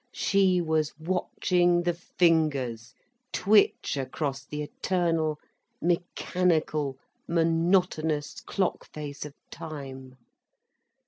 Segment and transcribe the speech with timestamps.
[0.15, 2.95] She was watching the fingers
[3.31, 5.37] twitch across the eternal,
[5.79, 10.15] mechanical, monotonous clock face of time.